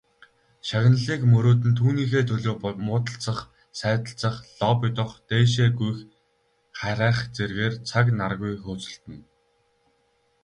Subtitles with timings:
[0.67, 2.55] Шагналыг мөрөөднө, түүнийхээ төлөө
[2.87, 3.39] муудалцах,
[3.79, 5.99] сайдалцах, лоббидох, дээшээ гүйх
[6.79, 9.21] харайх зэргээр цаг наргүй хөөцөлдөнө.